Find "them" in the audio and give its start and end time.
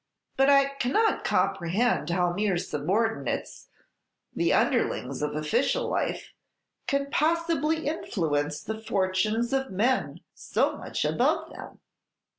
11.53-11.81